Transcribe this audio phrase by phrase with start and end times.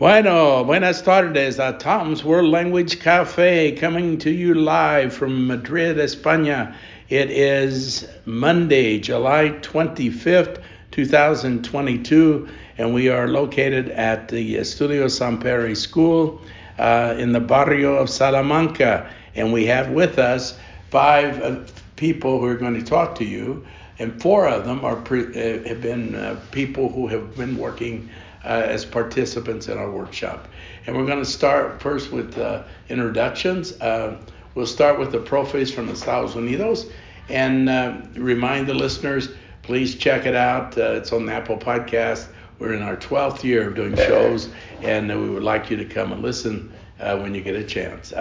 [0.00, 6.74] Bueno, buenas tardes a Tom's World Language Cafe coming to you live from Madrid, España.
[7.10, 16.40] It is Monday, July 25th, 2022, and we are located at the Estudio Sampere School
[16.78, 19.06] uh, in the barrio of Salamanca.
[19.34, 20.58] And we have with us
[20.88, 21.58] five uh,
[21.96, 23.66] people who are going to talk to you,
[23.98, 28.08] and four of them are pre- uh, have been uh, people who have been working
[28.44, 30.48] uh, as participants in our workshop.
[30.86, 33.78] And we're going to start first with uh, introductions.
[33.80, 34.18] Uh,
[34.54, 36.90] we'll start with the profes from the Estados Unidos
[37.28, 39.28] and uh, remind the listeners
[39.62, 40.76] please check it out.
[40.76, 42.28] Uh, it's on the Apple Podcast.
[42.58, 44.48] We're in our 12th year of doing shows,
[44.82, 48.12] and we would like you to come and listen when you get a chance.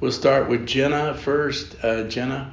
[0.00, 1.76] we'll start with Jenna first.
[2.08, 2.52] Jenna?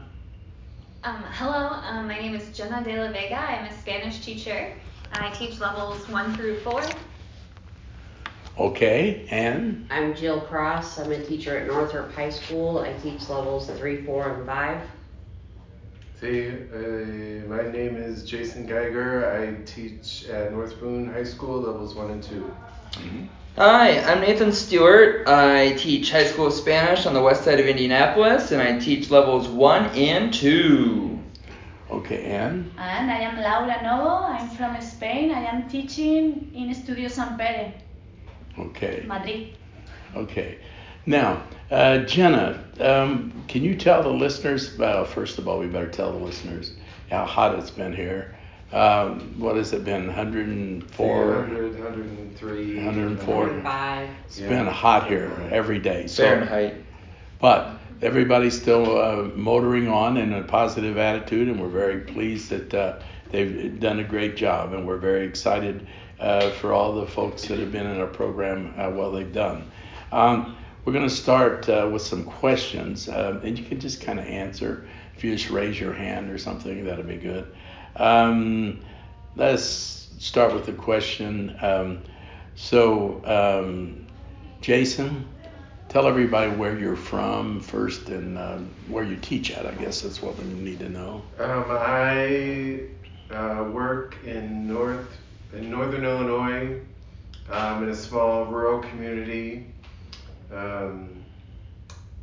[1.04, 3.38] Um, hello, um, my name is Jenna de la Vega.
[3.40, 4.74] I'm a Spanish teacher.
[5.14, 6.84] I teach levels one through four.
[8.58, 9.88] Okay, and?
[9.90, 11.00] I'm Jill Cross.
[11.00, 12.80] I'm a teacher at Northrop High School.
[12.80, 14.82] I teach levels three, four, and five.
[16.20, 19.32] See, uh, my name is Jason Geiger.
[19.32, 22.54] I teach at North Boone High School, levels one and 2
[22.92, 23.26] mm-hmm.
[23.56, 25.28] Hi, I'm Nathan Stewart.
[25.28, 29.48] I teach high school Spanish on the west side of Indianapolis, and I teach levels
[29.48, 31.09] one and two.
[31.90, 32.72] Okay, and?
[32.78, 34.26] And I am Laura Novo.
[34.26, 35.32] I'm from Spain.
[35.32, 37.74] I am teaching in Estudio Sampere.
[38.60, 39.04] Okay.
[39.08, 39.58] Madrid.
[40.16, 40.60] Okay.
[41.08, 44.78] Now, uh, Jenna, um, can you tell the listeners?
[44.78, 46.74] Well, first of all, we better tell the listeners
[47.10, 48.36] how hot it's been here.
[48.72, 50.06] Um, what has it been?
[50.06, 51.26] 104?
[51.26, 52.76] 100, 103.
[52.76, 53.36] 104.
[53.36, 54.10] 105.
[54.26, 54.50] It's yeah.
[54.50, 56.06] been hot here every day.
[56.06, 56.76] So, Fahrenheit.
[57.40, 62.74] But everybody's still uh, motoring on in a positive attitude, and we're very pleased that
[62.74, 63.00] uh,
[63.32, 65.88] they've done a great job, and we're very excited
[66.20, 69.70] uh, for all the folks that have been in our program, uh, well they've done.
[70.12, 74.20] Um, we're going to start uh, with some questions, um, and you can just kind
[74.20, 74.88] of answer.
[75.16, 77.54] If you just raise your hand or something, that'd be good.
[77.96, 78.82] Um,
[79.36, 81.56] let's start with the question.
[81.62, 82.02] Um,
[82.56, 84.08] so, um,
[84.62, 85.28] Jason,
[85.90, 89.66] tell everybody where you're from first and uh, where you teach at.
[89.66, 91.24] I guess that's what we need to know.
[91.40, 92.82] Um, I
[93.32, 95.18] uh, work in North
[95.52, 96.80] in Northern Illinois,
[97.50, 99.66] um, in a small rural community.
[100.54, 101.24] Um,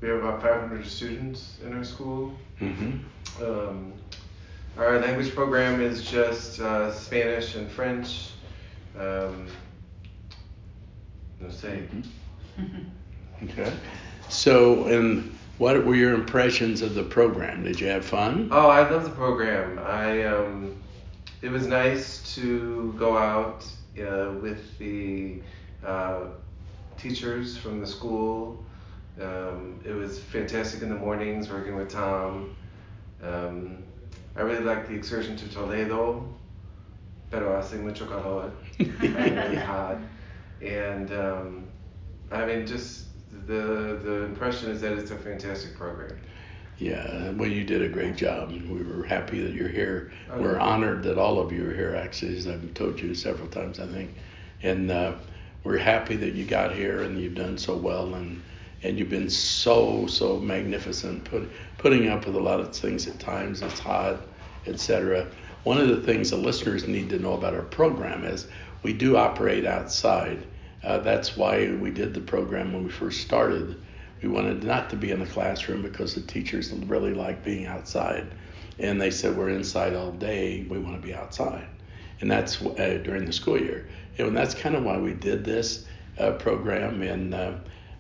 [0.01, 2.33] we have about 500 students in our school.
[2.61, 3.45] Mm-hmm.
[3.45, 3.93] Um,
[4.79, 8.31] our language program is just uh, Spanish and French.
[8.97, 9.49] Um,
[11.41, 11.83] no say.
[12.61, 12.83] Mm-hmm.
[13.45, 13.73] Okay.
[14.29, 17.65] So, and what were your impressions of the program?
[17.65, 18.49] Did you have fun?
[18.51, 19.79] Oh, I love the program.
[19.79, 20.77] I um,
[21.43, 23.65] it was nice to go out
[24.01, 25.41] uh, with the
[25.85, 26.25] uh,
[26.99, 28.65] teachers from the school.
[29.21, 32.55] Um, it was fantastic in the mornings working with Tom.
[33.23, 33.83] Um,
[34.35, 36.29] I really liked the excursion to Toledo,
[37.31, 39.97] pero hace mucho calor, really hot,
[40.61, 41.65] and um,
[42.31, 42.96] I mean just
[43.47, 46.19] the the impression is that it's a fantastic program.
[46.79, 48.51] Yeah, well, you did a great job.
[48.51, 50.13] We were happy that you're here.
[50.29, 50.43] Okay.
[50.43, 53.81] We're honored that all of you are here, actually, as I've told you several times,
[53.81, 54.11] I think.
[54.63, 55.15] And uh,
[55.65, 58.43] we're happy that you got here and you've done so well and
[58.83, 63.19] and you've been so so magnificent, put, putting up with a lot of things at
[63.19, 63.63] times.
[63.63, 64.21] It's hot,
[64.67, 65.27] etc.
[65.65, 68.47] One of the things the listeners need to know about our program is
[68.83, 70.47] we do operate outside
[70.87, 73.77] uh, that's why we did the program when we first started.
[74.23, 78.29] We wanted not to be in the classroom because the teachers really like being outside.
[78.79, 81.67] And they said, We're inside all day, we want to be outside.
[82.21, 83.89] And that's uh, during the school year.
[84.19, 85.87] And that's kind of why we did this
[86.19, 87.03] uh, program.
[87.03, 87.55] And uh,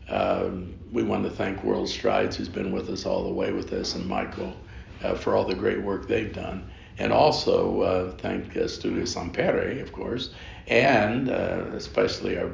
[0.09, 3.97] um, we want to thank WorldStrides, who's been with us all the way with us,
[3.97, 4.55] and Michael
[5.03, 6.71] uh, for all the great work they've done.
[6.99, 10.31] And also uh, thank uh, Studio Sampere, of course,
[10.69, 12.53] and especially our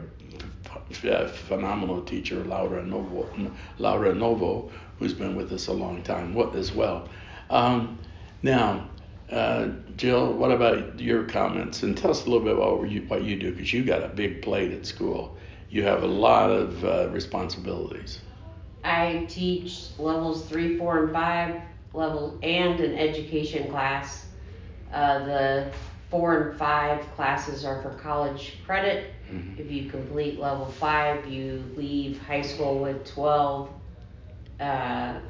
[0.93, 3.29] phenomenal teacher, Laura Novo,
[3.79, 7.09] Laura Novo, who's been with us a long time as well.
[7.51, 7.99] Um,
[8.43, 8.89] now,
[9.31, 11.83] uh, Jill, what about your comments?
[11.83, 14.03] And tell us a little bit about what you, what you do, because you got
[14.03, 15.37] a big plate at school.
[15.71, 18.21] You have a lot of uh, responsibilities.
[18.85, 21.61] I teach levels three, four, and five
[21.95, 24.27] levels, and an education class.
[24.93, 25.73] Uh, the
[26.11, 29.15] four and five classes are for college credit.
[29.33, 29.61] Mm-hmm.
[29.61, 33.71] If you complete level five, you leave high school with 12
[34.61, 35.21] uh,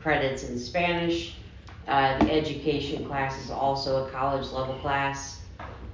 [0.00, 1.36] credits in Spanish.
[1.86, 5.40] Uh, the education class is also a college level class.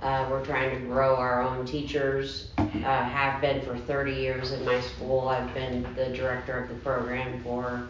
[0.02, 2.50] Uh, we're trying to grow our own teachers.
[2.58, 5.28] Uh, have been for 30 years in my school.
[5.28, 7.88] I've been the director of the program for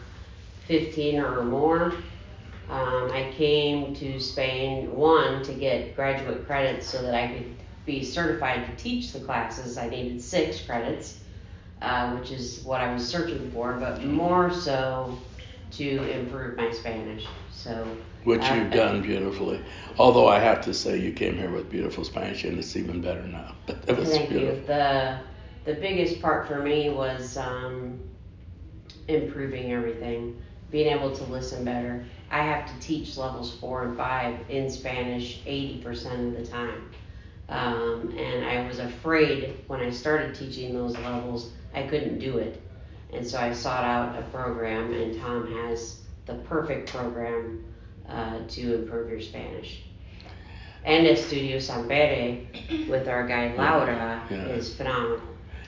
[0.67, 1.95] 15 or more.
[2.69, 7.57] Um, I came to Spain, one, to get graduate credits so that I could
[7.87, 9.79] be certified to teach the classes.
[9.79, 11.21] I needed six credits,
[11.81, 15.17] uh, which is what I was searching for, but more so
[15.73, 17.27] to improve my Spanish.
[17.53, 17.87] So,
[18.25, 19.61] which uh, you've done beautifully.
[19.99, 23.23] Although I have to say, you came here with beautiful Spanish, and it's even better
[23.23, 23.55] now.
[23.67, 24.57] But it was Thank beautiful.
[24.59, 24.67] you.
[24.67, 25.19] The
[25.65, 28.01] the biggest part for me was um,
[29.09, 30.37] improving everything,
[30.71, 32.05] being able to listen better.
[32.31, 36.91] I have to teach levels four and five in Spanish 80% of the time.
[37.49, 42.61] Um, and I was afraid when I started teaching those levels, I couldn't do it.
[43.13, 47.65] And so I sought out a program, and Tom has the perfect program
[48.09, 49.83] uh, to improve your Spanish.
[50.85, 54.37] And Estudio Sampere with our guide Laura Yeah.
[54.47, 55.21] is phenomenal.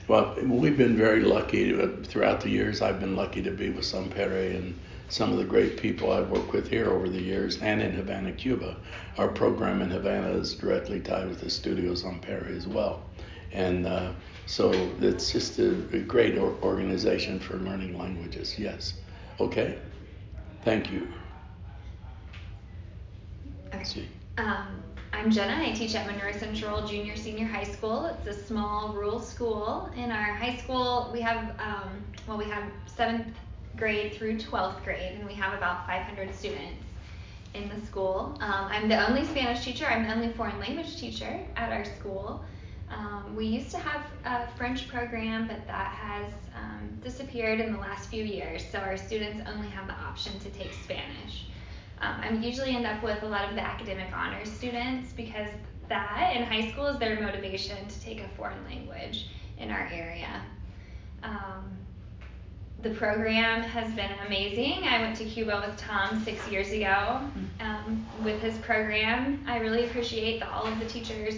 [0.07, 2.81] Well, we've been very lucky uh, throughout the years.
[2.81, 4.77] I've been lucky to be with Sampere and
[5.09, 8.31] some of the great people I've worked with here over the years and in Havana,
[8.31, 8.77] Cuba.
[9.17, 13.01] Our program in Havana is directly tied with the studios on Sampere as well.
[13.51, 14.11] And uh,
[14.45, 14.71] so
[15.01, 18.57] it's just a, a great or- organization for learning languages.
[18.59, 18.93] Yes.
[19.39, 19.79] Okay.
[20.63, 21.07] Thank you.
[23.73, 24.07] Okay.
[24.37, 25.67] Um, I'm Jenna.
[25.67, 28.05] I teach at Monroe Central Junior Senior High School.
[28.05, 29.89] It's a small rural school.
[29.95, 33.27] In our high school, we have um, well, we have seventh
[33.79, 36.83] grade through 12th grade, and we have about 500 students
[37.53, 38.37] in the school.
[38.41, 39.85] Um, I'm the only Spanish teacher.
[39.85, 42.43] I'm the only foreign language teacher at our school.
[42.91, 47.79] Um, we used to have a French program, but that has um, disappeared in the
[47.79, 48.63] last few years.
[48.71, 51.45] So our students only have the option to take Spanish.
[52.01, 55.49] Um, I usually end up with a lot of the academic honors students because
[55.87, 59.27] that in high school is their motivation to take a foreign language
[59.57, 60.41] in our area.
[61.23, 61.78] Um,
[62.81, 64.87] the program has been amazing.
[64.87, 67.19] I went to Cuba with Tom six years ago
[67.59, 69.43] um, with his program.
[69.47, 71.35] I really appreciate that all of the teachers,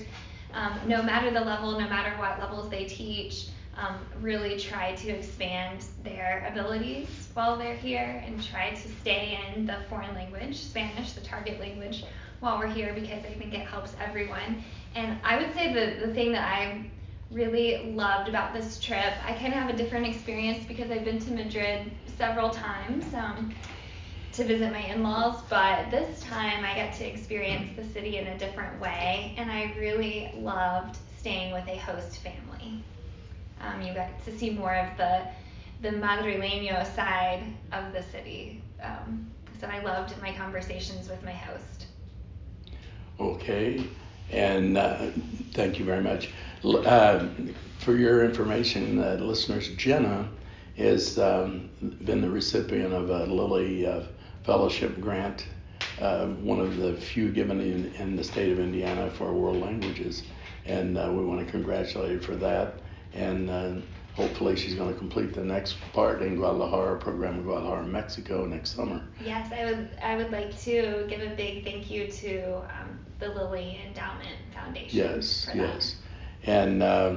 [0.53, 5.09] um, no matter the level, no matter what levels they teach, um, really try to
[5.09, 11.13] expand their abilities while they're here and try to stay in the foreign language, Spanish,
[11.13, 12.03] the target language,
[12.41, 14.63] while we're here because I think it helps everyone.
[14.93, 16.85] And I would say the, the thing that I
[17.31, 21.19] really loved about this trip, I kind of have a different experience because I've been
[21.19, 23.54] to Madrid several times um,
[24.33, 28.28] to visit my in laws, but this time I got to experience the city in
[28.28, 32.83] a different way, and I really loved staying with a host family.
[33.62, 35.24] Um, you got to see more of the
[35.81, 37.42] the madrileño side
[37.72, 38.62] of the city.
[38.84, 41.88] Um, so I loved my conversations with my host.
[43.19, 43.84] Okay,
[44.31, 45.07] and uh,
[45.54, 46.30] thank you very much.
[46.63, 47.28] Uh,
[47.80, 50.30] for your information, uh, listeners, Jenna
[50.78, 51.69] has um,
[52.06, 54.04] been the recipient of a Lilly uh,
[54.44, 55.48] Fellowship Grant,
[56.00, 60.24] uh, one of the few given in, in the state of Indiana for world languages,
[60.66, 62.75] and uh, we want to congratulate her for that.
[63.13, 63.74] And uh,
[64.13, 68.75] hopefully, she's going to complete the next part in Guadalajara, program in Guadalajara, Mexico, next
[68.75, 69.02] summer.
[69.25, 73.30] Yes, I would I would like to give a big thank you to um, the
[73.30, 75.00] Lilly Endowment Foundation.
[75.00, 75.74] Yes, for that.
[75.74, 75.96] yes.
[76.45, 77.15] And uh,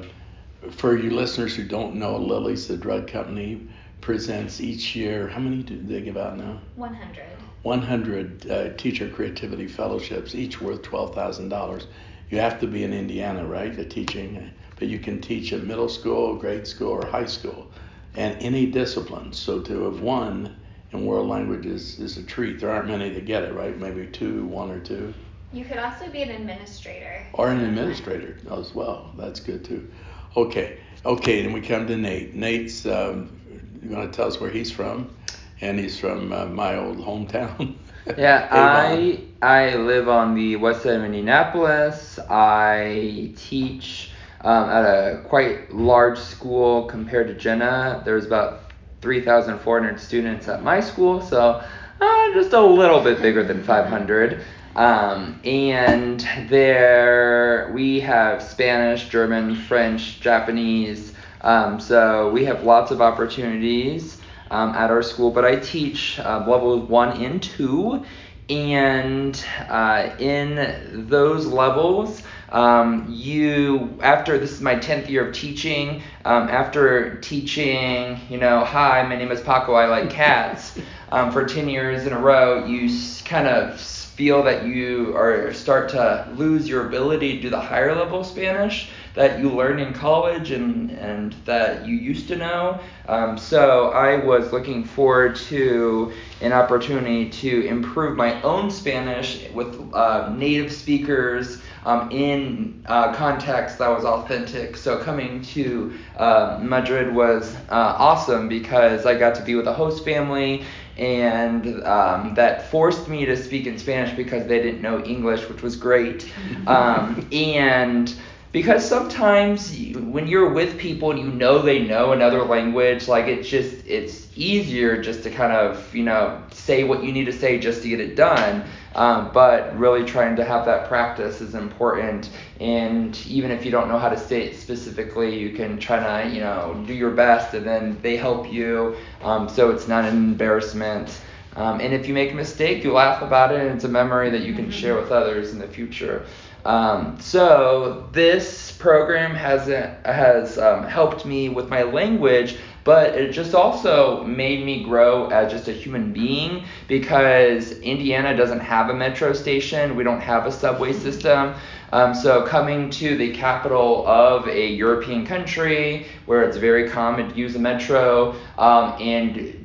[0.70, 3.68] for you listeners who don't know, Lilly's the drug company
[4.00, 5.28] presents each year.
[5.28, 6.60] How many do they give out now?
[6.76, 7.24] 100.
[7.62, 11.86] 100 uh, teacher creativity fellowships, each worth $12,000.
[12.28, 15.88] You have to be in Indiana, right, the teaching, but you can teach at middle
[15.88, 17.70] school, grade school, or high school,
[18.14, 19.32] and any discipline.
[19.32, 20.54] So to have won
[20.92, 22.60] in world languages is a treat.
[22.60, 23.78] There aren't many that get it, right?
[23.78, 25.14] Maybe two, one or two.
[25.54, 27.24] You could also be an administrator.
[27.32, 29.12] Or an administrator as well.
[29.16, 29.88] That's good too.
[30.36, 31.42] Okay, okay.
[31.42, 32.34] Then we come to Nate.
[32.34, 33.40] Nate's um,
[33.88, 35.14] going to tell us where he's from,
[35.60, 37.76] and he's from uh, my old hometown.
[38.18, 42.18] Yeah, I I live on the west side of Indianapolis.
[42.28, 44.10] I teach
[44.42, 48.02] um, at a quite large school compared to Jenna.
[48.04, 51.62] There's about 3,400 students at my school, so
[51.98, 54.44] uh, just a little bit bigger than 500.
[54.76, 61.12] Um, and there we have Spanish, German, French, Japanese.
[61.42, 65.30] Um, so we have lots of opportunities um, at our school.
[65.30, 68.04] But I teach uh, levels one and two,
[68.48, 76.02] and uh, in those levels, um, you after this is my 10th year of teaching
[76.24, 80.78] um, after teaching you know hi my name is paco i like cats
[81.10, 82.88] um, for 10 years in a row you
[83.24, 83.80] kind of
[84.16, 88.90] feel that you are start to lose your ability to do the higher level Spanish
[89.14, 92.80] that you learned in college and, and that you used to know.
[93.08, 99.80] Um, so I was looking forward to an opportunity to improve my own Spanish with
[99.94, 104.76] uh, native speakers um, in uh, context that was authentic.
[104.76, 109.72] So coming to uh, Madrid was uh, awesome because I got to be with a
[109.72, 110.64] host family
[110.96, 115.62] and um, that forced me to speak in Spanish because they didn't know English, which
[115.62, 116.30] was great.
[116.66, 118.14] Um, and
[118.54, 123.26] because sometimes you, when you're with people and you know they know another language like
[123.26, 127.32] it's just it's easier just to kind of you know say what you need to
[127.32, 131.54] say just to get it done um, but really trying to have that practice is
[131.54, 132.30] important.
[132.60, 136.34] And even if you don't know how to say it specifically you can try to
[136.34, 138.96] you know do your best and then they help you.
[139.22, 141.20] Um, so it's not an embarrassment.
[141.56, 144.30] Um, and if you make a mistake you laugh about it and it's a memory
[144.30, 146.26] that you can share with others in the future.
[146.64, 149.66] Um, so this program has
[150.04, 155.50] has um, helped me with my language, but it just also made me grow as
[155.50, 159.96] just a human being because Indiana doesn't have a metro station.
[159.96, 161.54] We don't have a subway system.
[161.92, 167.34] Um, so coming to the capital of a European country where it's very common to
[167.36, 169.63] use a metro um, and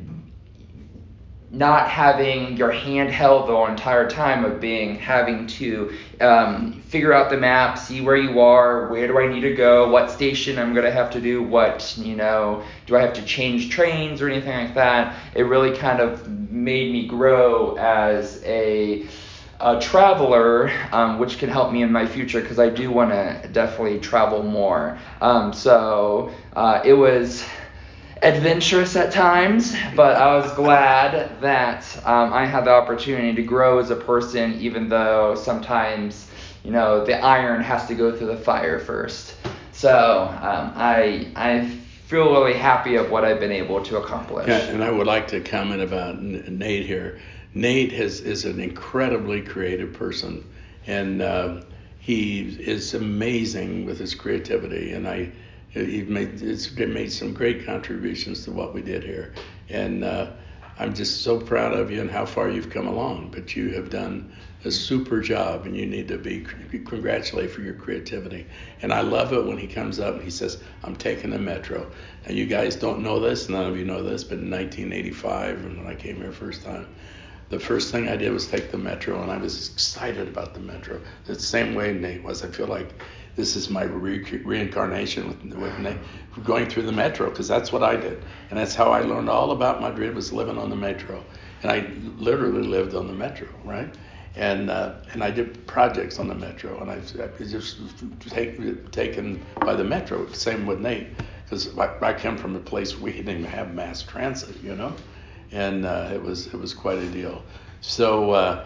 [1.51, 5.91] not having your hand held the entire time of being having to
[6.21, 9.89] um, figure out the map, see where you are, where do I need to go,
[9.89, 13.71] what station I'm gonna have to do, what you know, do I have to change
[13.71, 15.15] trains or anything like that.
[15.33, 19.07] It really kind of made me grow as a
[19.61, 23.49] a traveler, um, which can help me in my future because I do want to
[23.51, 24.97] definitely travel more.
[25.19, 27.43] Um, so uh, it was
[28.21, 33.79] adventurous at times, but I was glad that um, I had the opportunity to grow
[33.79, 36.29] as a person, even though sometimes,
[36.63, 39.35] you know, the iron has to go through the fire first.
[39.71, 41.69] So um, I I
[42.07, 44.47] feel really happy of what I've been able to accomplish.
[44.47, 47.19] Yeah, and I would like to comment about Nate here.
[47.53, 50.43] Nate has is an incredibly creative person,
[50.88, 51.61] and uh,
[51.99, 55.31] he is amazing with his creativity, and I
[55.73, 59.33] You've made it's made some great contributions to what we did here,
[59.69, 60.31] and uh,
[60.79, 63.29] I'm just so proud of you and how far you've come along.
[63.31, 64.33] But you have done
[64.65, 68.47] a super job, and you need to be congratulated for your creativity.
[68.81, 71.91] And I love it when he comes up and he says, "I'm taking the metro."
[72.25, 75.85] And you guys don't know this, none of you know this, but in 1985, when
[75.85, 76.88] I came here first time,
[77.49, 80.59] the first thing I did was take the metro, and I was excited about the
[80.61, 80.99] metro.
[81.25, 82.43] The same way Nate was.
[82.43, 82.93] I feel like
[83.39, 85.98] this is my re- reincarnation with, with Nate.
[86.43, 89.51] going through the metro because that's what I did, and that's how I learned all
[89.51, 91.24] about Madrid was living on the metro,
[91.63, 93.96] and I literally lived on the metro, right?
[94.36, 97.77] And uh, and I did projects on the metro, and I, I just
[98.29, 100.29] take, taken by the metro.
[100.34, 101.08] Same with Nate,
[101.46, 104.93] because I, I come from a place we didn't even have mass transit, you know,
[105.53, 107.41] and uh, it was it was quite a deal.
[107.79, 108.65] So uh,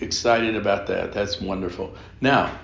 [0.00, 1.12] excited about that.
[1.12, 1.94] That's wonderful.
[2.20, 2.58] Now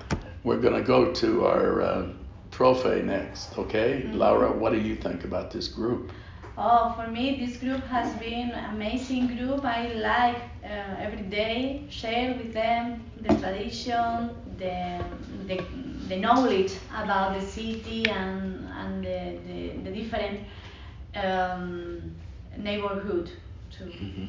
[0.45, 2.07] we're going to go to our uh,
[2.51, 4.03] profe next, okay?
[4.05, 4.19] Mm-hmm.
[4.19, 6.13] Laura, what do you think about this group?
[6.57, 9.65] Oh, for me, this group has been amazing group.
[9.65, 15.03] I like uh, every day share with them the tradition, the,
[15.49, 15.65] the,
[16.09, 20.41] the knowledge about the city and, and the, the, the different
[21.17, 22.15] um,
[22.57, 23.33] neighborhood
[23.73, 23.87] too.
[23.87, 24.27] Mm-hmm.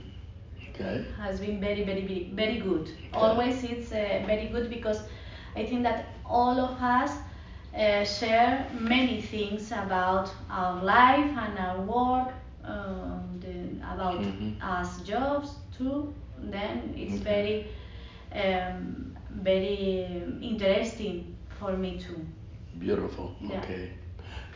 [0.69, 1.05] Okay.
[1.17, 2.89] Has been very, very, very, very good.
[2.89, 2.98] Okay.
[3.13, 5.01] Always it's uh, very good because
[5.55, 7.12] I think that all of us
[7.75, 12.33] uh, share many things about our life and our work,
[12.63, 14.62] um, the, about mm-hmm.
[14.62, 16.13] us jobs too.
[16.38, 17.67] Then it's okay.
[18.31, 22.25] very, um, very interesting for me too.
[22.79, 23.35] Beautiful.
[23.41, 23.62] Yeah.
[23.62, 23.91] Okay.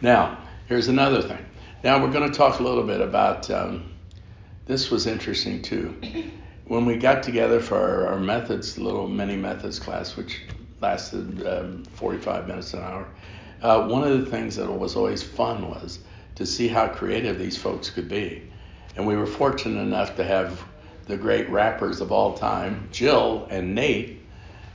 [0.01, 0.37] Now
[0.67, 1.45] here's another thing.
[1.83, 3.49] Now we're going to talk a little bit about.
[3.49, 3.93] Um,
[4.65, 5.95] this was interesting too.
[6.69, 10.43] When we got together for our, our methods, little mini methods class, which
[10.81, 13.07] lasted um, 45 minutes an hour.
[13.61, 15.99] Uh, one of the things that was always fun was
[16.35, 18.49] to see how creative these folks could be.
[18.95, 20.63] And we were fortunate enough to have
[21.05, 24.21] the great rappers of all time, Jill and Nate,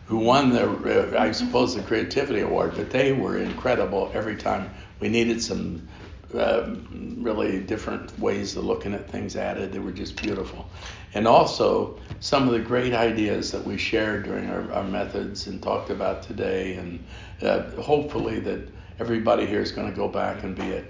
[0.07, 4.71] who won the, uh, I suppose, the Creativity Award, but they were incredible every time
[5.01, 5.89] we needed some
[6.37, 6.75] uh,
[7.19, 9.73] really different ways of looking at things added.
[9.73, 10.67] They were just beautiful.
[11.15, 15.63] And also some of the great ideas that we shared during our, our methods and
[15.63, 16.75] talked about today.
[16.77, 17.05] And
[17.43, 20.85] uh, hopefully that everybody here is going to go back and be a,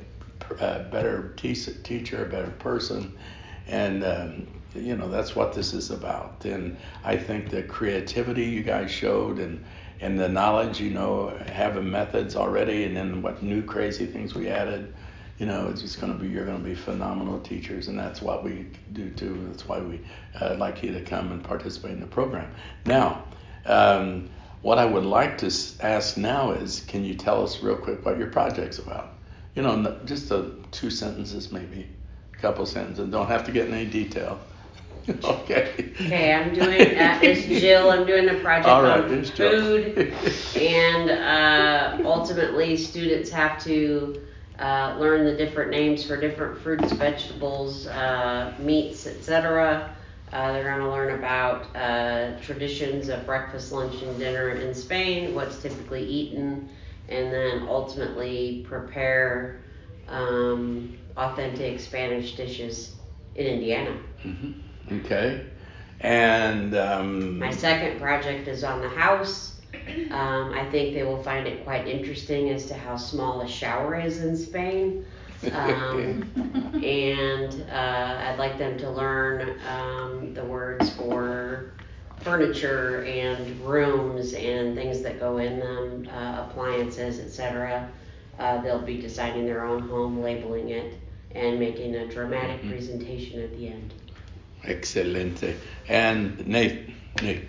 [0.61, 3.17] a better te- teacher, a better person,
[3.67, 6.45] and um, you know that's what this is about.
[6.45, 9.65] And I think the creativity you guys showed and
[10.01, 14.49] and the knowledge, you know, having methods already, and then what new crazy things we
[14.49, 14.93] added.
[15.39, 18.23] You know, it's just going to be you're going to be phenomenal teachers, and that's
[18.23, 19.45] what we do too.
[19.49, 20.01] That's why we
[20.41, 22.55] uh, like you to come and participate in the program.
[22.87, 23.25] Now,
[23.67, 24.31] um,
[24.63, 28.17] what I would like to ask now is, can you tell us real quick what
[28.17, 29.15] your project's about?
[29.55, 31.89] You know, just a, two sentences maybe,
[32.33, 33.11] a couple sentences.
[33.11, 34.41] Don't have to get in any detail.
[35.25, 35.93] okay.
[36.01, 36.97] Okay, I'm doing.
[36.97, 37.91] Uh, it's Jill.
[37.91, 40.15] I'm doing a project right, on food,
[40.57, 44.23] and uh, ultimately, students have to
[44.59, 49.95] uh, learn the different names for different fruits, vegetables, uh, meats, etc.
[50.33, 55.35] Uh, they're going to learn about uh, traditions of breakfast, lunch, and dinner in Spain,
[55.35, 56.69] what's typically eaten,
[57.09, 59.61] and then ultimately prepare
[60.09, 62.95] um, authentic Spanish dishes
[63.35, 63.97] in Indiana.
[64.25, 64.99] Mm-hmm.
[65.01, 65.47] Okay.
[66.01, 69.54] And um, my second project is on the house.
[70.11, 73.99] Um, I think they will find it quite interesting as to how small a shower
[73.99, 75.05] is in Spain.
[75.53, 76.31] Um,
[76.85, 81.73] and uh, I'd like them to learn um, the words for
[82.21, 87.91] furniture and rooms and things that go in them, uh, appliances, etc.
[88.39, 90.95] Uh, they'll be designing their own home, labeling it,
[91.33, 92.71] and making a dramatic mm-hmm.
[92.71, 93.93] presentation at the end.
[94.65, 95.57] Excelente.
[95.89, 96.89] And Nate,
[97.23, 97.45] Nate.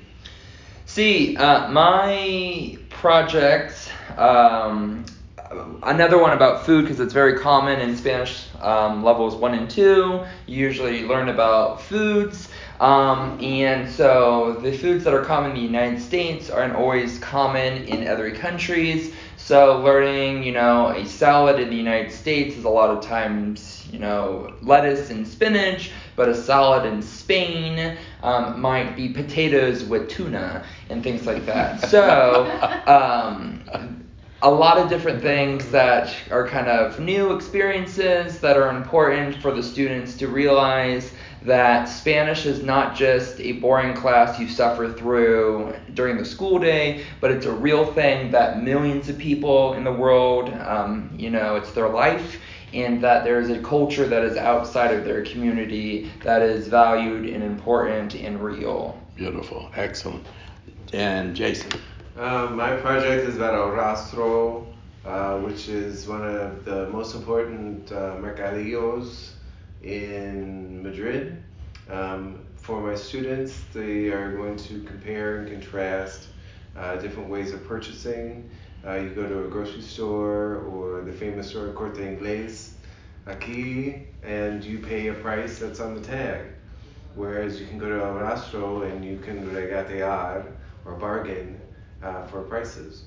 [0.95, 5.03] See, uh, my project, um,
[5.83, 10.23] another one about food because it's very common in Spanish um, levels one and two.
[10.47, 12.47] You usually learn about foods.
[12.79, 17.83] Um, and so the foods that are common in the United States aren't always common
[17.83, 19.13] in other countries.
[19.35, 23.74] So learning, you know, a salad in the United States is a lot of times,
[23.95, 30.09] you know, lettuce and spinach, but a salad in Spain um, might be potatoes with
[30.09, 31.79] tuna and things like that.
[31.95, 32.43] So
[32.87, 33.63] um,
[34.41, 39.53] a lot of different things that are kind of new experiences that are important for
[39.53, 45.73] the students to realize that Spanish is not just a boring class you suffer through
[45.93, 49.93] during the school day, but it's a real thing that millions of people in the
[49.93, 52.41] world, um, you know, it's their life,
[52.75, 57.25] and that there is a culture that is outside of their community that is valued
[57.29, 58.99] and important and real.
[59.15, 60.25] Beautiful, excellent.
[60.91, 61.71] And Jason.
[62.17, 64.67] Um, my project is about El Rastro,
[65.05, 69.31] uh, which is one of the most important uh, mercadillos
[69.81, 71.41] in Madrid.
[71.89, 76.27] Um, for my students, they are going to compare and contrast
[76.75, 78.49] uh, different ways of purchasing.
[78.85, 82.73] Uh, you go to a grocery store or the famous store Corte Inglés
[83.25, 86.45] aquí, and you pay a price that's on the tag.
[87.15, 90.45] Whereas you can go to El Rastro and you can regatear
[90.85, 91.59] or bargain
[92.03, 93.05] uh, for prices.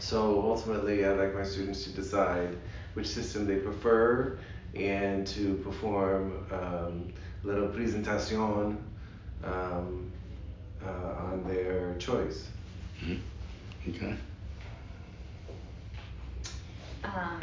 [0.00, 2.56] So ultimately, I'd like my students to decide
[2.94, 4.38] which system they prefer
[4.74, 8.78] and to perform um, little presentation
[9.44, 10.10] um,
[10.84, 12.48] uh, on their choice.
[13.02, 13.90] Mm-hmm.
[13.90, 14.16] Okay.
[17.16, 17.40] Um,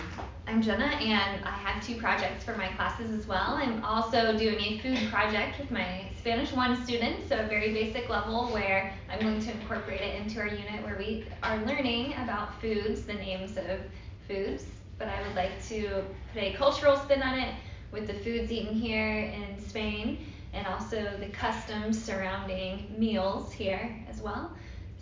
[0.48, 3.56] I'm Jenna, and I have two projects for my classes as well.
[3.56, 8.08] I'm also doing a food project with my Spanish 1 students, so a very basic
[8.08, 12.62] level where I'm going to incorporate it into our unit where we are learning about
[12.62, 13.80] foods, the names of
[14.28, 14.66] foods.
[15.00, 17.56] But I would like to put a cultural spin on it
[17.92, 24.22] with the foods eaten here in Spain and also the customs surrounding meals here as
[24.22, 24.52] well.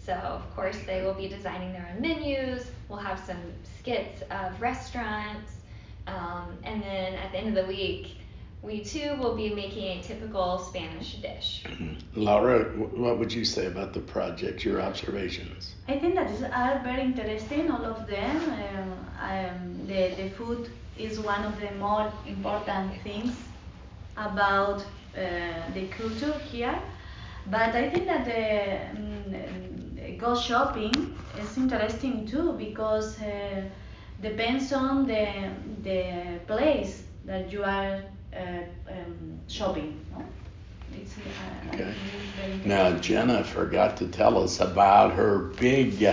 [0.06, 2.66] So, of course, they will be designing their own menus.
[2.90, 3.42] We'll have some
[3.84, 5.52] skits of restaurants.
[6.08, 8.18] Um, and then at the end of the week,
[8.62, 11.64] we too will be making a typical Spanish dish.
[12.16, 15.76] Laura, what would you say about the project, your observations?
[15.88, 18.38] I think that is are very interesting, all of them.
[18.64, 18.90] Um,
[19.30, 23.36] um, the, the food is one of the more important things
[24.16, 25.24] about uh,
[25.74, 26.78] the culture here.
[27.48, 33.64] But I think that the um, go shopping is interesting too because uh,
[34.22, 35.28] depends on the
[35.84, 38.02] the place that you are
[38.36, 40.06] uh, um, shopping.
[40.12, 40.26] No?
[40.94, 41.94] Uh, okay.
[42.66, 46.08] Now Jenna forgot to tell us about her big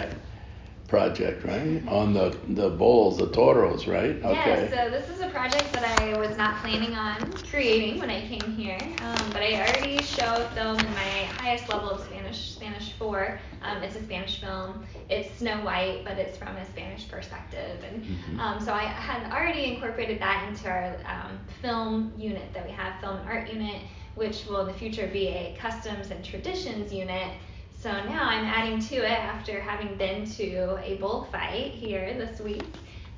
[0.89, 1.83] project, right?
[1.89, 4.17] On the the bulls, the toros, right?
[4.23, 4.69] Okay.
[4.71, 4.85] Yeah.
[4.85, 8.57] So this is a project that I was not planning on creating when I came
[8.57, 12.93] here, um, but I already show film in my highest level of Spanish, Spanish Spanish
[12.93, 13.41] four.
[13.63, 14.85] Um, it's a Spanish film.
[15.09, 18.41] It's Snow White, but it's from a Spanish perspective, and mm-hmm.
[18.41, 23.01] um, so I had already incorporated that into our um, film unit that we have,
[23.01, 23.83] film and art unit
[24.17, 27.33] which will in the future be a customs and traditions unit.
[27.79, 32.65] So now I'm adding to it after having been to a bullfight here this week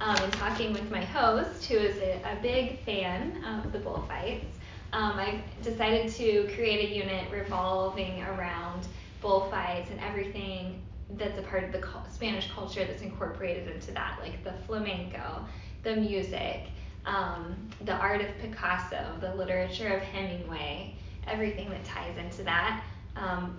[0.01, 4.45] um, and talking with my host, who is a, a big fan of the bullfights.
[4.93, 8.87] Um, I've decided to create a unit revolving around
[9.23, 10.83] bullfights and everything
[11.17, 15.45] that's a part of the Spanish culture that's incorporated into that, like the flamenco,
[15.83, 16.67] the music,
[17.05, 20.95] um, the art of Picasso, the literature of Hemingway,
[21.27, 22.83] everything that ties into that.
[23.17, 23.59] Um,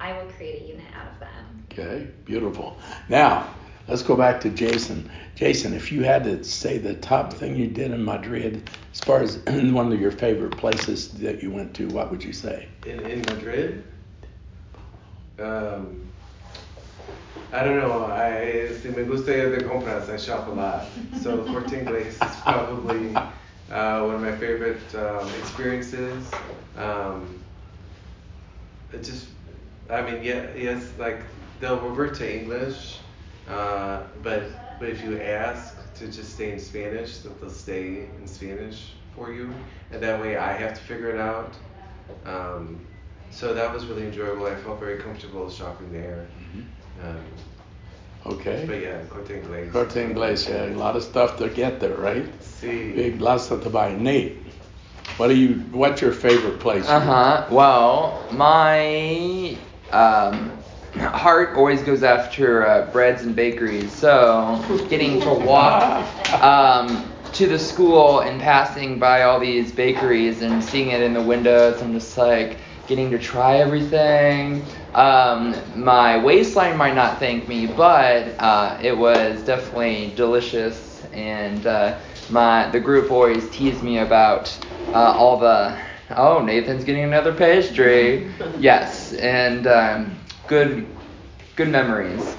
[0.00, 1.44] I will create a unit out of that.
[1.72, 2.76] Okay, beautiful.
[3.08, 3.48] Now,
[3.88, 5.08] let's go back to Jason.
[5.34, 9.20] Jason, if you had to say the top thing you did in Madrid, as far
[9.20, 12.68] as one of your favorite places that you went to, what would you say?
[12.86, 13.84] In, in Madrid?
[15.38, 16.00] Um,
[17.52, 18.06] I don't know.
[18.06, 20.08] I si me gusta ir de compras.
[20.08, 20.86] I shop a lot.
[21.22, 23.14] So Corte Inglés is probably
[23.70, 26.30] uh, one of my favorite um, experiences.
[26.76, 27.42] Um,
[28.92, 29.28] it just,
[29.90, 31.22] I mean, yeah, yes, like
[31.60, 32.98] they'll revert to English,
[33.48, 34.44] uh, but
[34.78, 39.32] but if you ask to just stay in Spanish, that they'll stay in Spanish for
[39.32, 39.52] you,
[39.90, 41.54] and that way I have to figure it out.
[42.26, 42.80] Um,
[43.30, 44.46] so that was really enjoyable.
[44.46, 46.28] I felt very comfortable shopping there.
[46.56, 47.06] Mm-hmm.
[47.06, 47.24] Um,
[48.34, 48.64] okay.
[48.66, 49.72] But yeah, Corte Inglés.
[49.72, 52.26] Corte Inglés, yeah, a lot of stuff to get there, right?
[52.42, 52.92] See.
[52.92, 53.94] Big lots to buy.
[53.94, 54.38] Nate,
[55.16, 55.54] what are you?
[55.72, 56.88] What's your favorite place?
[56.88, 57.46] Uh huh.
[57.50, 59.56] Well, my
[59.92, 60.50] um,
[60.96, 63.92] heart always goes after uh, breads and bakeries.
[63.92, 70.62] So getting to walk um, to the school and passing by all these bakeries and
[70.62, 74.64] seeing it in the windows, I'm just like getting to try everything.
[74.94, 81.04] Um, my waistline might not thank me, but uh, it was definitely delicious.
[81.12, 81.98] And uh,
[82.30, 84.56] my the group always teased me about
[84.92, 85.78] uh, all the
[86.16, 88.30] oh Nathan's getting another pastry.
[88.58, 90.86] yes, and um, good
[91.56, 92.36] good memories.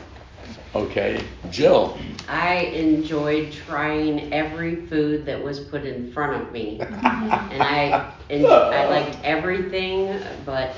[0.76, 1.98] Okay, Jill.
[2.28, 8.46] I enjoyed trying every food that was put in front of me, and I and
[8.46, 10.76] I liked everything but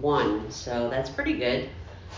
[0.00, 1.68] one, so that's pretty good.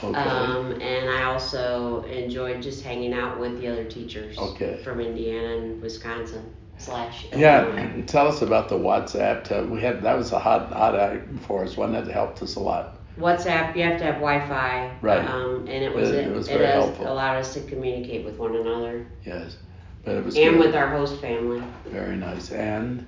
[0.02, 0.18] Okay.
[0.18, 4.80] Um, and I also enjoyed just hanging out with the other teachers okay.
[4.82, 7.26] from Indiana and Wisconsin slash.
[7.34, 9.68] Yeah, tell us about the WhatsApp.
[9.68, 11.76] we had that was a hot hot item for us.
[11.76, 12.99] One that helped us a lot.
[13.20, 14.96] WhatsApp, you have to have Wi-Fi.
[15.02, 15.24] Right.
[15.24, 17.12] Um, and it was it, it, it was it very has helpful.
[17.12, 19.06] allowed us to communicate with one another.
[19.24, 19.56] Yes,
[20.04, 20.36] but it was.
[20.36, 20.66] And good.
[20.66, 21.62] with our host family.
[21.86, 22.50] Very nice.
[22.50, 23.06] And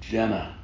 [0.00, 0.56] Jenna,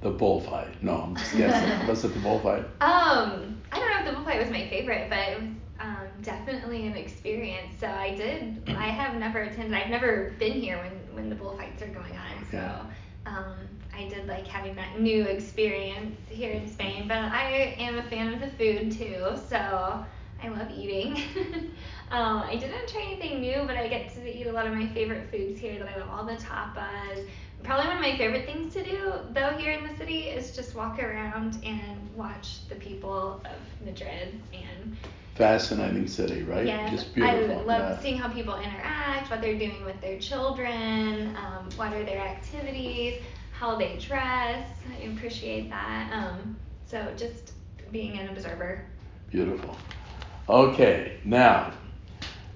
[0.00, 0.82] the bullfight.
[0.82, 1.86] No, I'm just guessing.
[1.88, 2.64] was it the bullfight?
[2.80, 5.48] Um, I don't know if the bullfight was my favorite, but it was
[5.80, 7.74] um, definitely an experience.
[7.80, 8.62] So I did.
[8.68, 9.74] I have never attended.
[9.74, 12.46] I've never been here when when the bullfights are going on.
[12.50, 12.56] So.
[12.56, 12.84] Yeah.
[13.26, 13.56] Um,
[14.00, 18.32] I did like having that new experience here in Spain, but I am a fan
[18.32, 20.04] of the food too, so
[20.42, 21.22] I love eating.
[22.10, 24.86] um, I didn't try anything new, but I get to eat a lot of my
[24.88, 27.26] favorite foods here that I love all the tapas.
[27.62, 30.74] Probably one of my favorite things to do though here in the city is just
[30.74, 34.96] walk around and watch the people of Madrid and
[35.34, 36.64] fascinating city, right?
[36.64, 37.58] Yes, Just beautiful.
[37.58, 38.00] I love yeah.
[38.00, 43.22] seeing how people interact, what they're doing with their children, um, what are their activities
[43.60, 44.66] how they dress.
[44.90, 46.10] I appreciate that.
[46.14, 47.52] Um, so just
[47.92, 48.86] being an observer.
[49.30, 49.76] Beautiful.
[50.48, 51.70] Okay, now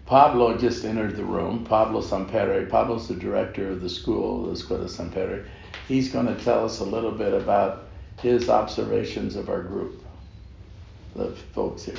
[0.07, 1.63] Pablo just entered the room.
[1.63, 2.67] Pablo Sampere.
[2.71, 5.45] Pablo's the director of the school, the Escuela Sampere.
[5.89, 7.85] He's going to tell us a little bit about
[8.23, 10.03] his observations of our group,
[11.15, 11.97] the folks here.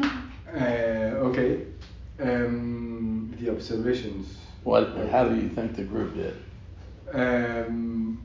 [0.48, 1.66] Uh, okay.
[2.18, 4.38] Um, the observations.
[4.64, 4.88] What?
[5.10, 6.34] How do you think the group did?
[7.12, 8.22] Um,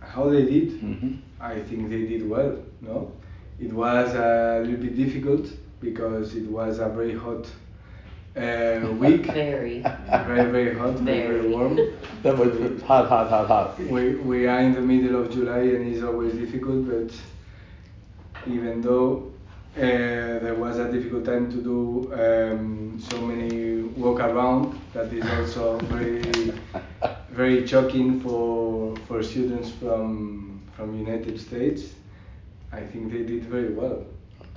[0.00, 0.70] how they did?
[0.80, 1.14] Mm-hmm.
[1.40, 2.58] I think they did well.
[2.80, 3.12] No,
[3.60, 5.46] it was a little bit difficult
[5.80, 7.46] because it was a very hot
[8.36, 9.26] uh, week.
[9.26, 9.80] very.
[10.26, 10.94] Very very hot.
[10.94, 11.78] Very very warm.
[12.22, 13.78] That was hot, hot, hot, hot.
[13.78, 17.12] We we are in the middle of July and it's always difficult, but
[18.46, 19.33] even though
[19.76, 24.80] uh, there was a difficult time to do um, so many walk around.
[24.92, 26.52] That is also very,
[27.30, 31.94] very shocking for for students from from United States.
[32.72, 34.04] I think they did very well.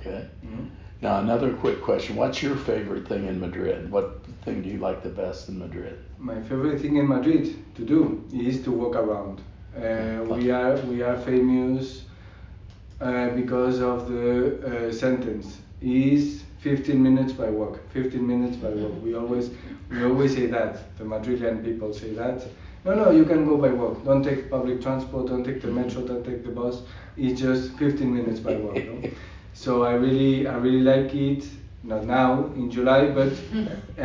[0.00, 0.28] Okay.
[0.46, 0.66] Mm-hmm.
[1.02, 3.90] Now another quick question: What's your favorite thing in Madrid?
[3.90, 5.98] What thing do you like the best in Madrid?
[6.18, 9.40] My favorite thing in Madrid to do is to walk around.
[9.76, 12.07] Uh, we are we are famous
[13.00, 18.92] uh, because of the uh, sentence is 15 minutes by walk 15 minutes by walk
[19.02, 19.50] we always
[19.88, 22.46] we always say that the madridian people say that
[22.84, 24.02] no, no, you can go by walk.
[24.04, 25.26] Don't take public transport.
[25.26, 26.00] Don't take the metro.
[26.02, 26.82] Don't take the bus.
[27.16, 28.76] It's just 15 minutes by walk.
[28.84, 29.00] No?
[29.52, 31.44] So I really, I really like it.
[31.82, 33.32] Not now in July, but
[33.98, 34.02] uh,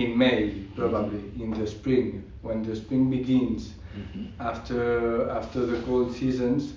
[0.00, 4.26] in May probably in the spring when the spring begins Mhm.
[4.38, 6.74] after after the cold seasons.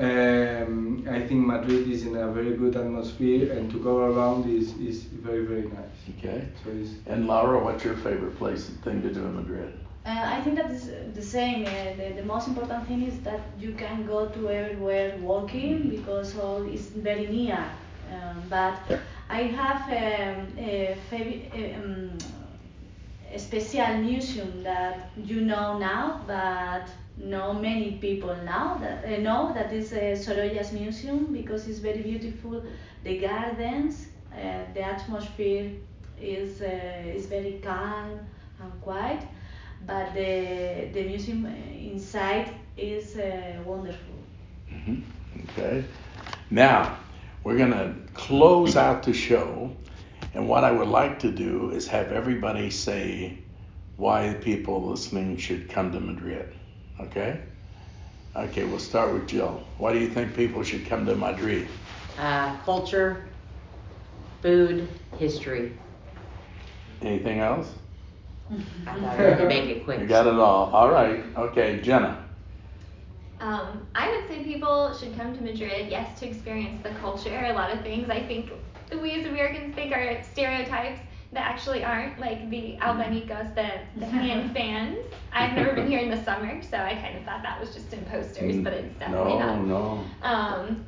[0.00, 4.72] Um, I think Madrid is in a very good atmosphere, and to go around is,
[4.78, 6.00] is very very nice.
[6.18, 6.48] Okay.
[6.64, 9.72] So it's, And Laura, what's your favorite place and thing to do in Madrid?
[10.06, 11.66] Uh, I think that is the same.
[11.66, 16.38] Uh, the, the most important thing is that you can go to everywhere walking because
[16.38, 17.62] all is very near.
[18.10, 18.80] Um, but
[19.28, 22.16] I have um, a, fav- um,
[23.30, 29.52] a special museum that you know now, but no many people now that uh, know
[29.54, 32.62] that is uh, Sorolla's museum because it's very beautiful.
[33.04, 35.70] The gardens, uh, the atmosphere
[36.20, 38.18] is uh, is very calm
[38.60, 39.22] and quiet
[39.86, 44.14] but the the museum inside is uh, wonderful.
[44.72, 45.02] Mhm.
[45.44, 45.84] Okay.
[46.50, 46.96] Now,
[47.44, 49.70] we're to close out the show.
[50.34, 53.38] And what I would like to do is have everybody say
[53.96, 56.52] why people listening should come to Madrid.
[57.04, 57.40] Okay?
[58.36, 59.62] Okay, we'll start with Jill.
[59.78, 61.66] Why do you think people should come to Madrid?
[62.18, 63.24] Uh, culture,
[64.42, 65.72] food, history.
[67.02, 67.72] Anything else?
[68.86, 70.00] I thought I could make it quick.
[70.00, 70.70] You got it all.
[70.72, 71.24] All right.
[71.36, 72.24] Okay, Jenna.
[73.40, 77.46] Um, I would say people should come to Madrid, yes, to experience the culture.
[77.46, 78.50] A lot of things I think
[79.00, 81.00] we as Americans think are stereotypes
[81.32, 84.98] that actually aren't, like the abanicos, the, the hand fans.
[85.32, 87.92] I've never been here in the summer, so I kind of thought that was just
[87.92, 89.64] in posters, but it's definitely no, not.
[89.64, 90.04] no.
[90.22, 90.84] Um,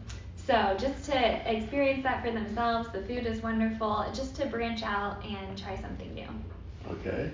[0.47, 4.05] so just to experience that for themselves, the food is wonderful.
[4.13, 6.29] Just to branch out and try something new.
[6.91, 7.31] Okay.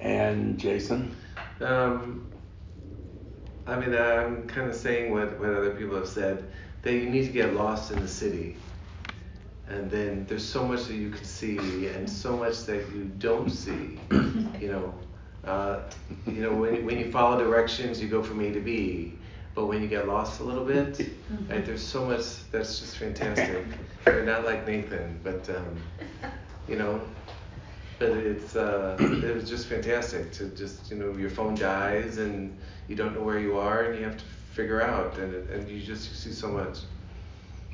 [0.00, 1.14] And Jason?
[1.60, 2.26] Um,
[3.66, 6.50] I mean, I'm kind of saying what, what other people have said
[6.82, 8.56] that you need to get lost in the city.
[9.68, 13.50] And then there's so much that you can see and so much that you don't
[13.50, 13.98] see.
[14.60, 14.94] You know,
[15.44, 15.80] uh,
[16.26, 19.14] you know when, when you follow directions, you go from A to B.
[19.54, 20.98] But when you get lost a little bit,
[21.48, 23.64] right, there's so much that's just fantastic.
[24.06, 25.82] You're not like Nathan, but um,
[26.68, 27.00] you know,
[27.98, 32.56] but it's uh, it was just fantastic to just you know your phone dies and
[32.88, 35.80] you don't know where you are and you have to figure out and and you
[35.80, 36.78] just see so much.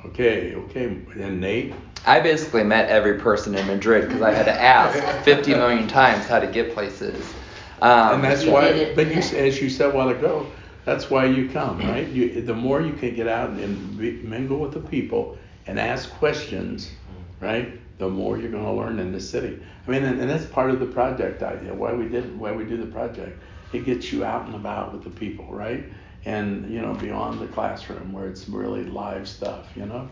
[0.06, 0.86] Okay, okay.
[0.86, 1.74] And Nate?
[2.04, 6.26] I basically met every person in Madrid because I had to ask 50 million times
[6.26, 7.32] how to get places.
[7.80, 10.46] Um, and that's why, but you, as you said a while ago,
[10.84, 12.08] that's why you come, right?
[12.08, 15.36] You, the more you can get out and be, mingle with the people
[15.66, 16.90] and ask questions,
[17.40, 17.78] right?
[17.98, 19.60] The more you're going to learn in the city.
[19.86, 21.72] I mean, and, and that's part of the project idea.
[21.72, 23.40] Why we did, why we do the project,
[23.72, 25.84] it gets you out and about with the people, right?
[26.24, 30.08] And you know, beyond the classroom where it's really live stuff, you know,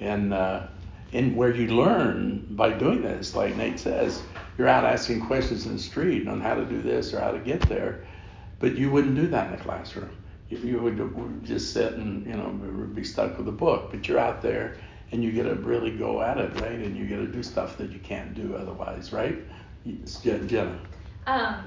[0.00, 0.66] and uh,
[1.12, 4.22] and where you learn by doing this, like Nate says,
[4.58, 7.38] you're out asking questions in the street on how to do this or how to
[7.38, 8.04] get there,
[8.58, 10.10] but you wouldn't do that in the classroom.
[10.48, 12.48] You, you would just sit and you know
[12.94, 13.90] be stuck with a book.
[13.90, 14.76] But you're out there
[15.12, 16.72] and you get to really go at it, right?
[16.72, 19.38] And you get to do stuff that you can't do otherwise, right?
[20.46, 20.78] Jenna.
[21.26, 21.64] Um,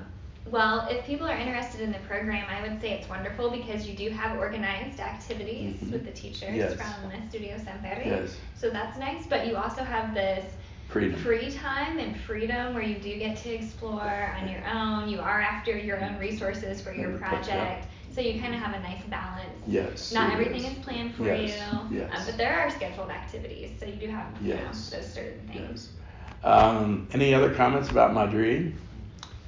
[0.51, 3.95] well, if people are interested in the program, I would say it's wonderful because you
[3.95, 5.91] do have organized activities Mhm.
[5.91, 6.73] with the teachers Yes.
[6.75, 8.03] from Estudio Sampere.
[8.05, 8.19] Yes.
[8.21, 8.35] Yes.
[8.55, 10.45] So that's nice, but you also have this
[10.87, 11.19] Freedom.
[11.21, 15.09] free time and freedom where you do get to explore on your own.
[15.09, 17.17] You are after your own resources for your yeah.
[17.17, 17.87] project.
[18.11, 19.49] So you kind of have a nice balance.
[19.67, 20.13] Yes.
[20.13, 20.77] Not everything is.
[20.77, 21.97] is planned for Yes, you.
[21.99, 22.11] yes.
[22.15, 24.89] Um, but there are scheduled activities, so you do have you know, Yes.
[24.91, 25.89] those certain things.
[25.91, 26.45] Yes.
[26.45, 28.73] Um, any other comments about Madrid?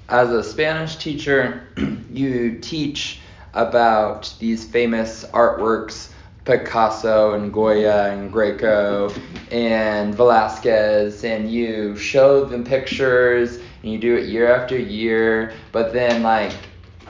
[0.09, 1.67] As a Spanish teacher,
[2.11, 3.19] you teach
[3.53, 6.11] about these famous artworks
[6.45, 9.13] Picasso and Goya and Greco
[9.51, 15.91] and Velasquez, and you show them pictures and you do it year after year, but
[15.91, 16.53] then, like,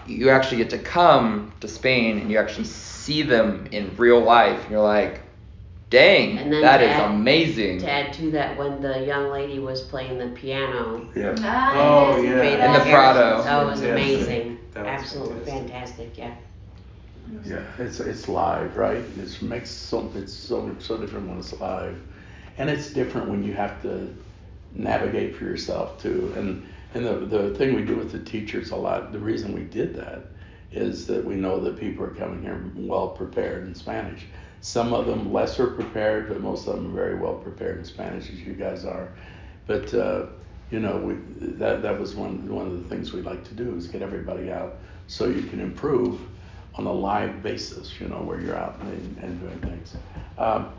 [0.07, 4.59] you actually get to come to Spain and you actually see them in real life,
[4.63, 5.21] and you're like,
[5.89, 7.79] dang, And then that to is add- amazing.
[7.79, 11.35] To add to that, when the young lady was playing the piano, Yeah.
[11.39, 12.35] Ah, Oh, yeah.
[12.35, 13.43] made In the Prado.
[13.43, 13.91] That was Yes.
[13.91, 14.57] amazing.
[14.73, 16.15] That was Absolutely fantastic.
[16.15, 16.17] fantastic.
[16.17, 16.31] Yeah.
[17.45, 19.03] Yeah, it's it's live, right?
[19.19, 21.97] It makes so it's so so different when it's live,
[22.57, 24.13] and it's different when you have to
[24.73, 26.33] navigate for yourself too.
[26.37, 29.11] And and the the thing we do with the teachers a lot.
[29.11, 30.21] The reason we did that
[30.71, 34.25] is that we know that people are coming here well prepared in Spanish.
[34.61, 38.39] Some of them lesser prepared, but most of them very well prepared in Spanish, as
[38.41, 39.13] you guys are.
[39.65, 40.27] But uh,
[40.71, 41.15] you know, we,
[41.57, 44.51] that that was one one of the things we like to do is get everybody
[44.51, 46.19] out so you can improve
[46.75, 49.95] on a live basis, you know, where you're out and, and doing things.
[50.37, 50.71] Um,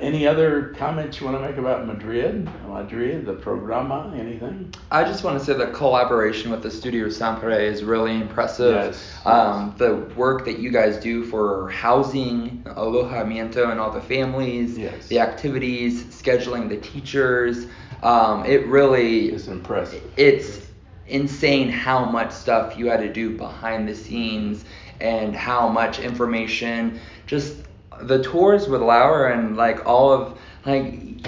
[0.00, 2.48] any other comments you want to make about Madrid?
[2.66, 4.72] Madrid, the programa, anything?
[4.90, 8.74] I just want to say the collaboration with the Studio Sampere is really impressive.
[8.74, 14.76] Yes, um, The work that you guys do for housing, alojamiento, and all the families,
[14.76, 15.06] yes.
[15.08, 17.66] the activities, scheduling the teachers,
[18.02, 20.02] um, it really is impressive.
[20.16, 20.66] It's
[21.08, 24.64] insane how much stuff you had to do behind the scenes
[25.00, 27.56] and how much information just
[28.02, 31.26] the tours with Laura and like all of like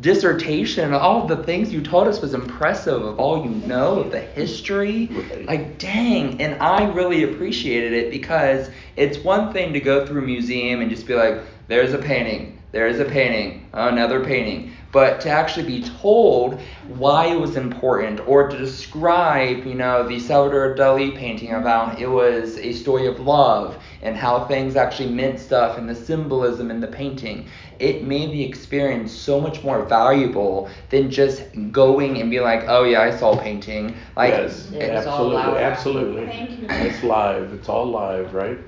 [0.00, 4.10] dissertation, all of the things you told us was impressive of all you know of
[4.10, 5.08] the history.
[5.46, 10.26] Like dang, and I really appreciated it because it's one thing to go through a
[10.26, 14.72] museum and just be like, there's a painting, there's a painting, another painting.
[14.90, 20.18] But to actually be told why it was important or to describe, you know, the
[20.18, 25.40] Salvador Dali painting about it was a story of love and how things actually meant
[25.40, 30.70] stuff and the symbolism in the painting, it made the experience so much more valuable
[30.90, 33.94] than just going and be like, oh yeah, I saw a painting.
[34.16, 36.26] Like, yes, It all absolutely, absolutely.
[36.26, 36.66] Thank you.
[36.70, 37.52] It's live.
[37.52, 38.58] It's all live, right?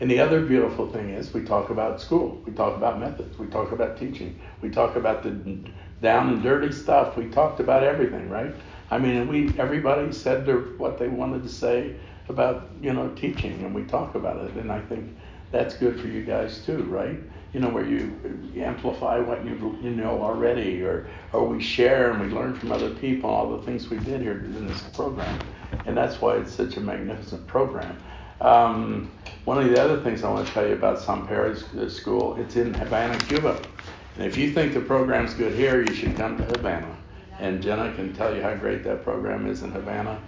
[0.00, 2.42] And the other beautiful thing is we talk about school.
[2.44, 3.38] We talk about methods.
[3.38, 4.40] We talk about teaching.
[4.60, 5.30] We talk about the
[6.00, 7.16] down and dirty stuff.
[7.16, 8.52] We talked about everything, right?
[8.90, 11.96] I mean, we everybody said their, what they wanted to say
[12.28, 14.54] about you know teaching, and we talk about it.
[14.54, 15.16] And I think
[15.50, 17.18] that's good for you guys too, right?
[17.52, 22.20] You know, where you amplify what you you know already, or or we share and
[22.20, 25.38] we learn from other people, all the things we did here in this program,
[25.86, 27.96] and that's why it's such a magnificent program.
[28.42, 29.08] Um,
[29.44, 31.56] one of the other things I want to tell you about Sampere
[31.88, 33.60] School, it's in Havana, Cuba.
[34.16, 36.96] And if you think the program's good here, you should come to Havana.
[37.38, 40.20] And Jenna can tell you how great that program is in Havana.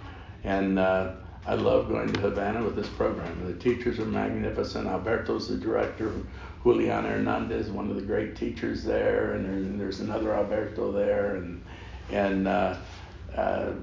[0.45, 1.11] And uh,
[1.45, 3.45] I love going to Havana with this program.
[3.45, 4.87] The teachers are magnificent.
[4.87, 6.11] Alberto's the director.
[6.63, 11.63] Juliana Hernandez, one of the great teachers there, and there's another Alberto there, and
[12.11, 12.75] and uh,
[13.35, 13.73] uh,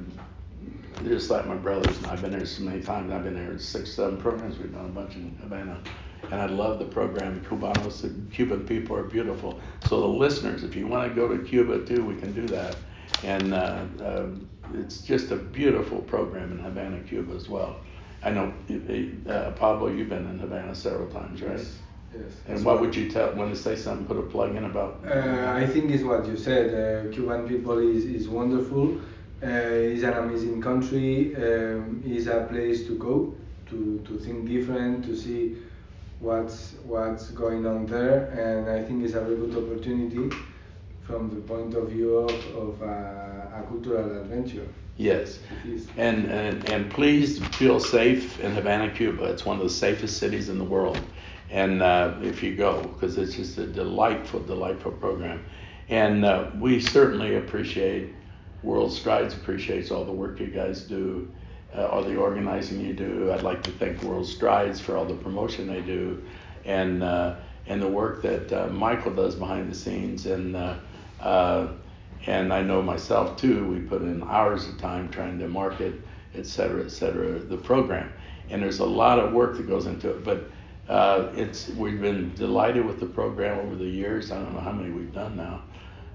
[1.04, 1.96] just like my brothers.
[1.98, 3.12] And I've been there so many times.
[3.12, 4.58] I've been there six, seven programs.
[4.58, 5.80] We've done a bunch in Havana,
[6.24, 7.44] and I love the program.
[7.44, 9.60] Cubanos, the Cuban people are beautiful.
[9.88, 12.76] So the listeners, if you want to go to Cuba too, we can do that.
[13.22, 14.26] And uh, uh,
[14.74, 17.76] it's just a beautiful program in Havana, Cuba as well.
[18.24, 18.52] I know,
[19.28, 21.58] uh, Pablo, you've been in Havana several times, right?
[21.58, 21.78] Yes.
[22.14, 22.32] Yes.
[22.46, 24.06] And what would you tell when to say something?
[24.06, 25.00] Put a plug in about.
[25.06, 26.66] Uh, I think it's what you said.
[26.74, 29.00] Uh, Cuban people is, is wonderful.
[29.42, 29.46] Uh,
[29.92, 31.34] it's an amazing country.
[31.34, 33.34] Um, it's a place to go
[33.70, 35.56] to, to think different, to see
[36.20, 40.30] what's what's going on there, and I think it's a very good opportunity
[41.02, 44.66] from the point of view of, of uh, a cultural adventure.
[44.96, 45.40] Yes.
[45.96, 49.24] And, and and please feel safe in Havana, Cuba.
[49.24, 51.00] It's one of the safest cities in the world.
[51.50, 55.44] And uh, if you go, because it's just a delightful, delightful program.
[55.88, 58.14] And uh, we certainly appreciate,
[58.64, 61.30] WorldStrides appreciates all the work you guys do,
[61.76, 63.32] uh, all the organizing you do.
[63.32, 66.22] I'd like to thank WorldStrides for all the promotion they do,
[66.64, 70.26] and uh, and the work that uh, Michael does behind the scenes.
[70.26, 70.76] And uh,
[71.20, 71.68] uh,
[72.26, 73.66] and I know myself too.
[73.66, 75.94] We put in hours of time trying to market,
[76.34, 78.12] et cetera, et cetera, the program.
[78.48, 80.50] And there's a lot of work that goes into it, but
[80.88, 84.30] uh, it's we've been delighted with the program over the years.
[84.30, 85.62] I don't know how many we've done now.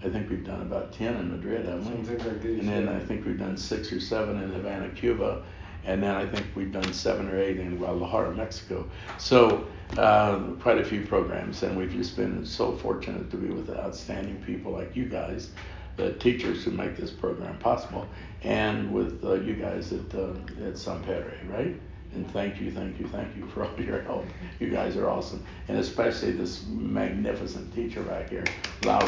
[0.04, 2.06] I think we've done about ten in Madrid, haven't we?
[2.06, 2.98] Something like this, And then yeah.
[2.98, 5.44] I think we've done six or seven in Havana, Cuba,
[5.86, 8.88] and then I think we've done seven or eight in Guadalajara, Mexico.
[9.18, 9.66] So
[9.98, 14.44] uh, quite a few programs, and we've just been so fortunate to be with outstanding
[14.44, 15.50] people like you guys,
[15.96, 18.08] the teachers who make this program possible,
[18.44, 20.32] and with uh, you guys at uh,
[20.66, 21.76] at Sampere, right?
[22.18, 24.26] And thank you, thank you, thank you for all your help.
[24.60, 28.44] You guys are awesome, and especially this magnificent teacher back here,
[28.84, 29.04] Laura.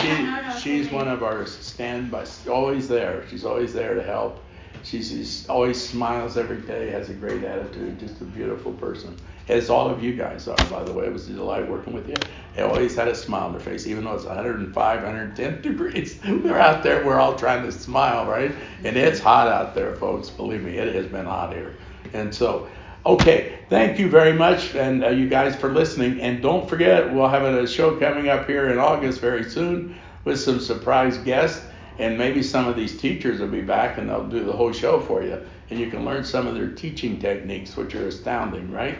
[0.00, 3.26] She, she's one of our standby, always there.
[3.28, 4.40] She's always there to help.
[4.84, 9.16] She's, she's always smiles every day, has a great attitude, just a beautiful person.
[9.48, 11.06] As all of you guys are, by the way.
[11.06, 12.14] It was a delight working with you.
[12.54, 16.18] They always had a smile on their face, even though it's 105, 110 degrees.
[16.20, 18.52] They're out there, we're all trying to smile, right?
[18.84, 20.28] And it's hot out there, folks.
[20.28, 21.74] Believe me, it has been hot here.
[22.12, 22.68] And so,
[23.06, 26.20] okay, thank you very much, and uh, you guys for listening.
[26.20, 30.38] And don't forget, we'll have a show coming up here in August very soon with
[30.38, 31.64] some surprise guests.
[31.98, 35.00] And maybe some of these teachers will be back and they'll do the whole show
[35.00, 35.38] for you.
[35.70, 38.98] And you can learn some of their teaching techniques, which are astounding, right?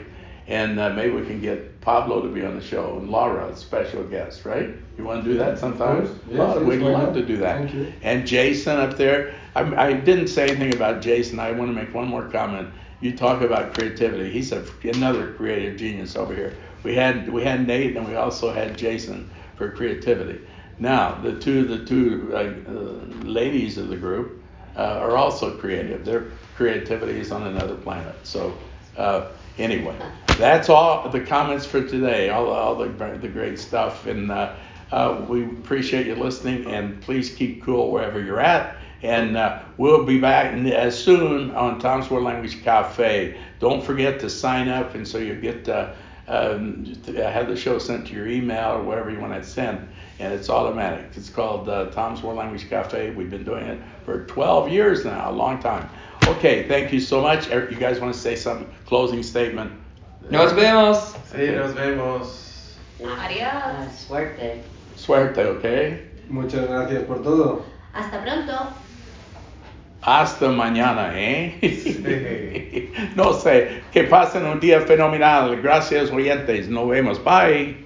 [0.49, 3.57] And uh, maybe we can get Pablo to be on the show and Laura, a
[3.57, 4.71] special guest, right?
[4.99, 6.03] You want to do that sometime?
[6.29, 7.59] Yes, yes, we'd love to do that.
[7.59, 7.93] Thank you.
[8.03, 11.39] And Jason up there, I, I didn't say anything about Jason.
[11.39, 12.69] I want to make one more comment.
[13.01, 14.31] You talk about creativity.
[14.31, 16.55] He's a, another creative genius over here.
[16.83, 20.41] We had we had Nate and we also had Jason for creativity.
[20.79, 24.43] Now the two the two uh, uh, ladies of the group
[24.77, 26.05] uh, are also creative.
[26.05, 26.27] Their
[26.57, 28.15] creativity is on another planet.
[28.25, 28.57] So
[28.97, 29.29] uh,
[29.59, 29.97] anyway,
[30.39, 32.31] that's all the comments for today.
[32.31, 32.89] All all the
[33.21, 34.31] the great stuff and.
[34.31, 34.55] Uh,
[34.93, 38.77] uh, we appreciate you listening, and please keep cool wherever you're at.
[39.03, 43.41] And uh, we'll be back as soon on Tom's World Language Cafe.
[43.59, 45.95] Don't forget to sign up, and so you get uh,
[46.29, 49.81] um, to have the show sent to your email or wherever you want it sent.
[50.21, 51.07] And it's automatic.
[51.17, 53.11] It's called uh, Tom's World Language Cafe.
[53.11, 55.89] We've been doing it for 12 years now, a long time.
[56.29, 57.51] Okay, thank you so much.
[57.51, 58.73] You guys want to say something?
[58.87, 59.82] Closing statement.
[60.33, 61.15] Nos vemos.
[61.31, 62.79] Sí, nos vemos.
[63.21, 63.53] Adios.
[63.53, 64.63] Uh, suerte.
[64.97, 66.11] Suerte, okay?
[66.31, 67.67] Muchas gracias por todo.
[67.93, 68.53] Hasta pronto.
[70.01, 72.91] Hasta mañana, ¿eh?
[73.15, 73.83] no sé.
[73.93, 75.61] Que pasen un día fenomenal.
[75.61, 76.67] Gracias, oyentes.
[76.67, 77.23] Nos vemos.
[77.23, 77.85] Bye.